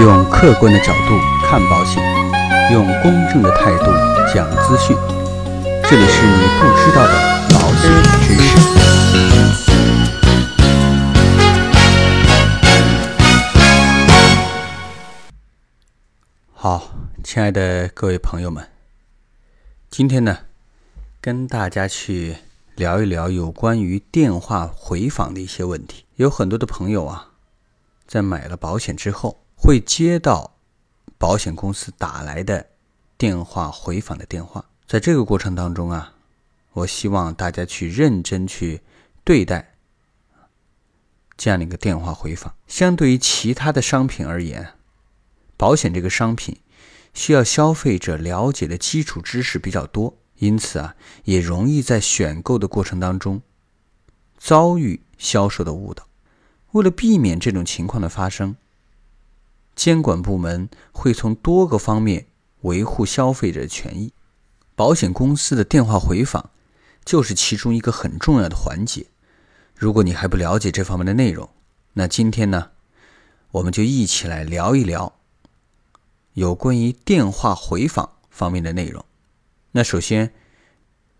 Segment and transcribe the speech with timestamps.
[0.00, 2.00] 用客观的角度看保险，
[2.72, 3.86] 用公正的态度
[4.32, 4.96] 讲资讯。
[5.90, 7.12] 这里是你不知道的
[7.50, 7.90] 保险
[8.22, 8.56] 知识。
[16.52, 16.92] 好，
[17.24, 18.68] 亲爱的各位朋友们，
[19.90, 20.38] 今天呢，
[21.20, 22.36] 跟大家去
[22.76, 26.04] 聊一聊有关于电话回访的一些问题。
[26.14, 27.30] 有很多的朋友啊，
[28.06, 30.54] 在买了保险之后，会接到
[31.18, 32.64] 保险公司打来的
[33.18, 34.64] 电话回访的电话。
[34.86, 36.14] 在这个过程当中啊，
[36.72, 38.80] 我希望大家去认真去
[39.24, 39.74] 对待
[41.36, 42.54] 这样的一个电话回访。
[42.68, 44.74] 相对于其他的商品而言，
[45.56, 46.56] 保险这个商品
[47.12, 50.94] 需要消费者了解的基础知识比较多，因此啊，
[51.24, 53.42] 也容易在选购的过程当中
[54.38, 56.06] 遭遇销售的误导。
[56.70, 58.56] 为了避免这种情况的发生，
[59.78, 62.26] 监管部门会从多个方面
[62.62, 64.12] 维护消费者权益。
[64.74, 66.50] 保险公司的电话回访
[67.04, 69.06] 就是其中一个很重要的环节。
[69.76, 71.48] 如果你还不了解这方面的内容，
[71.92, 72.72] 那今天呢，
[73.52, 75.12] 我们就一起来聊一聊
[76.32, 79.04] 有关于电话回访方面的内容。
[79.70, 80.34] 那首先，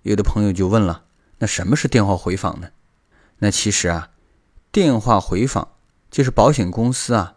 [0.03, 1.05] 有的朋友就问了：
[1.39, 2.71] 那什么是电话回访呢？
[3.39, 4.11] 那其实啊，
[4.73, 5.77] 电话回访
[6.11, 7.37] 就是保险公司啊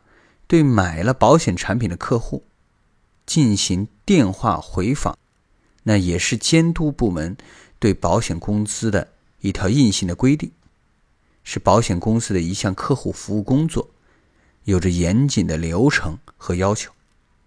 [0.52, 2.44] 对买了保险产品的客户
[3.26, 5.18] 进行电话回访。
[5.84, 7.38] 那也是监督部门
[7.80, 10.52] 对保险公司的一条硬性的规定，
[11.42, 13.92] 是保险公司的一项客户服务工作，
[14.66, 16.92] 有着严谨的流程和要求。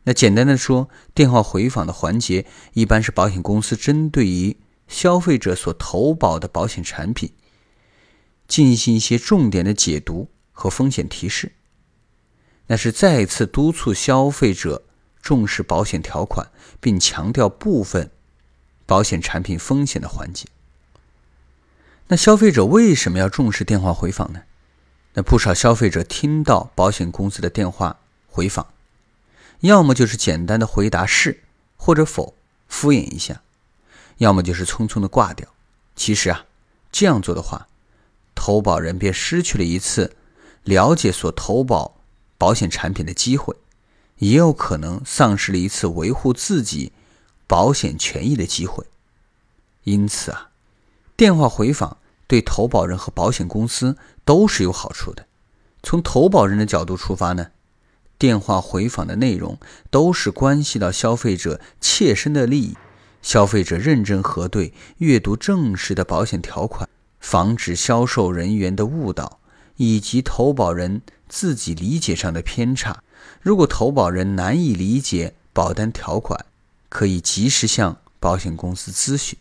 [0.05, 4.57] 那简单的说，电话回访的环节一般是保险公司针对于
[4.89, 7.35] 消费者所投保的保险产品，
[8.49, 11.53] 进行一些重点的解读和风险提示。
[12.67, 14.83] 那是再次督促消费者
[15.21, 18.11] 重视保险条款，并强调部分。
[18.87, 20.47] 保险产品风险的环节。
[22.09, 24.43] 那消费者为什么要重视电话回访呢？
[25.15, 27.99] 那不少消费者听到保险公司的电话
[28.29, 28.67] 回访，
[29.61, 31.45] 要么就是简单的回答是
[31.79, 32.35] 或者否，
[32.69, 33.37] 敷衍一下；
[34.19, 35.49] 要么就是匆匆的挂掉。
[35.97, 36.45] 其实啊，
[36.93, 37.69] 这样做的话，
[38.35, 40.15] 投保人便失去了一次
[40.65, 41.94] 了解所投保
[42.45, 43.57] 保险产品的机会，
[44.19, 46.93] 也有可能丧失了一次维护自己。
[47.47, 48.85] 保险权益的机会，
[49.85, 50.51] 因此啊，
[51.17, 51.97] 电话回访
[52.27, 53.97] 对投保人和保险公司
[54.27, 55.25] 都是有好处的。
[55.83, 57.47] 从投保人的角度出发呢，
[58.19, 59.59] 电话回访的内容
[59.91, 62.77] 都是关系到消费者切身的利益。
[63.23, 66.87] 消费者认真核对、阅读正式的保险条款，
[67.21, 69.41] 防止销售人员的误导
[69.77, 71.01] 以及投保人
[71.35, 73.03] 自己理解上的偏差。
[73.43, 76.47] 如果投保人难以理解保单条款，
[76.89, 79.37] 可以及时向保险公司咨询，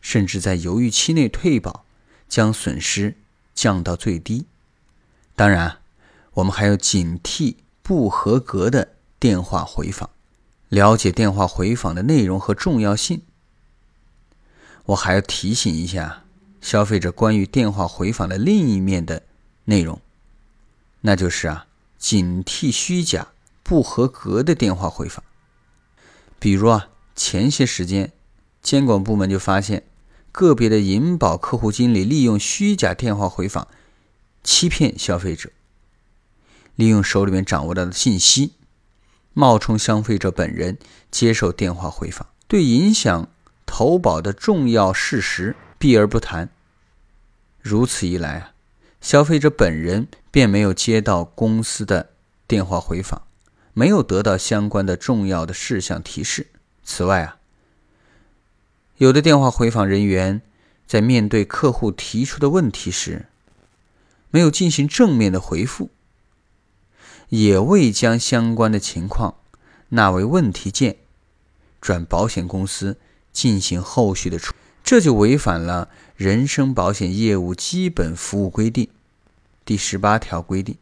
[0.00, 1.84] 甚至在犹豫期内退保，
[2.28, 3.14] 将损失
[3.54, 4.46] 降到最低。
[5.36, 5.78] 当然，
[6.34, 7.54] 我们还要警惕
[7.84, 10.10] 不合格的电话回访。
[10.68, 13.22] 了解电话回访的内容和重要性，
[14.86, 16.24] 我还要提醒一下
[16.60, 19.22] 消费者关于电话回访的另一面的
[19.64, 20.00] 内容，
[21.08, 23.28] 那就是啊，警惕虚假、
[23.62, 25.24] 不合格的电话回访。
[26.38, 28.12] 比如啊，前些时间，
[28.60, 29.84] 监管部门就发现
[30.30, 33.68] 个别的银保客户经理利用虚假电话回访，
[34.44, 35.48] 欺骗消费者，
[36.74, 38.52] 利用手里面掌握到的信息，
[39.32, 40.76] 冒充消费者本人
[41.10, 43.30] 接受电话回访，对影响
[43.64, 46.50] 投保的重要事实避而不谈。
[47.62, 48.52] 如此一来啊，
[49.00, 52.10] 消费者本人便没有接到公司的
[52.46, 53.22] 电话回访。
[53.74, 56.48] 没有得到相关的重要的事项提示。
[56.82, 57.38] 此外啊，
[58.96, 60.42] 有的电话回访人员
[60.84, 63.26] 在面对客户提出的问题时，
[64.30, 65.90] 没有进行正面的回复，
[67.28, 69.36] 也未将相关的情况
[69.90, 70.96] 纳为问题件，
[71.80, 72.98] 转保险公司
[73.32, 78.86] 进行后续的处，这就违反了《人身保险业务基本服务规定》
[79.64, 80.76] 第十八条规定。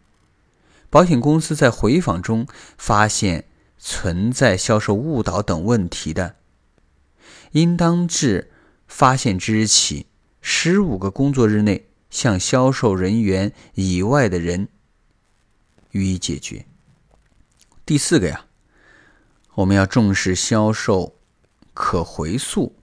[0.89, 2.47] 保险公司在回访中
[2.79, 3.45] 发现
[3.79, 6.37] 存在销售误导等问题的，
[7.53, 8.51] 应当至
[8.87, 10.07] 发现之日起
[10.41, 14.69] 十五个工作日内向销售人员以外的人
[15.91, 16.65] 予以解决。
[17.85, 18.47] 第四个呀，
[19.55, 21.17] 我们要重视销售
[21.75, 22.77] 可回溯，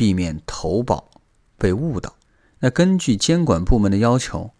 [0.00, 1.10] 避免投保
[1.58, 2.16] 被误导。
[2.60, 4.52] 那根据监管部门的要求，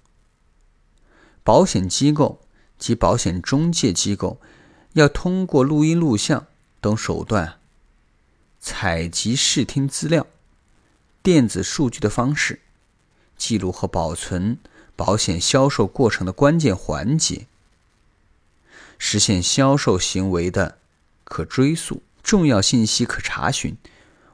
[1.43, 2.43] 保险机构。
[2.81, 4.41] 及保险中介机构
[4.95, 6.47] 要通过录音、录像
[6.81, 7.59] 等手段
[8.59, 10.27] 采集视听资料、
[11.23, 12.61] 电子数据的方式，
[13.37, 14.57] 记录和保存
[14.97, 17.47] 保险销售过程的关键环节，
[18.97, 20.79] 实现销售行为的
[21.25, 23.77] 可追溯、重要信息可查询。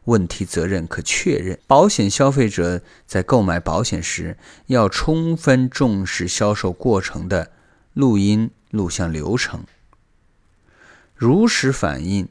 [0.06, 1.56] 问题责任可确认。
[1.68, 4.36] 保险消费者在购买保险时，
[4.66, 7.52] 要充分重视销售过程的
[7.92, 9.64] 录音录像流程，
[11.14, 12.28] 如实反映、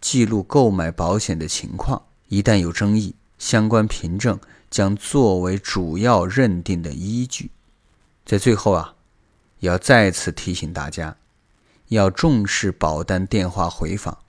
[0.00, 2.06] 记录购买保险的情况。
[2.28, 7.50] 一旦有争议，相关凭证将作为主要认定的依据。
[8.24, 8.94] 在最后啊，
[9.60, 11.16] 要再次提醒大家，
[11.88, 14.23] 要重视保单电话回访。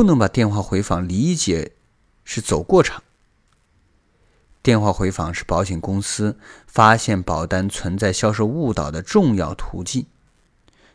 [0.00, 1.72] 不能把电话回访理解
[2.24, 3.02] 是走过场。
[4.62, 10.06] 电话回访是保险公司发现保单存在销售误导的重要途径。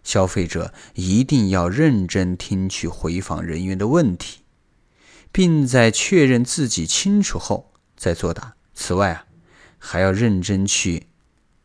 [0.04, 4.40] 消费者一定要认真听取回访人员的问题，
[5.32, 8.56] 并在确认自己清楚后再作答。
[8.74, 9.28] 此外啊，
[9.78, 11.06] 还要认真去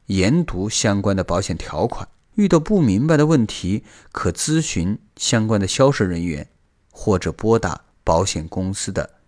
[0.08, 2.06] 研读相关的保险条款。
[2.34, 3.82] 遇到不明白的问题，
[4.12, 6.49] 可咨询相关的销售人员。
[6.90, 9.18] 或者拨打保险公司的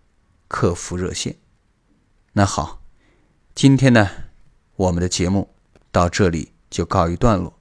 [0.47, 1.37] 客服热线。
[2.33, 2.81] 那好，
[3.55, 4.09] 今天呢，
[4.75, 5.53] 我们的节目
[5.91, 7.59] 到这里就告一段落。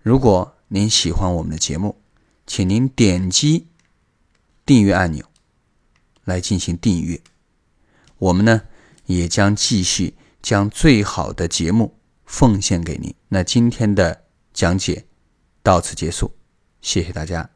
[0.00, 2.02] 如果您喜欢我们的节目，
[2.46, 3.68] 请您点击
[4.66, 5.24] 订阅按钮
[6.24, 7.20] 来进行订阅。
[8.18, 8.62] 我们呢，
[9.06, 13.14] 也将继续将最好的节目奉献给您。
[13.28, 15.06] 那今天的讲解
[15.62, 16.32] 到此结束，
[16.82, 17.53] 谢谢大家。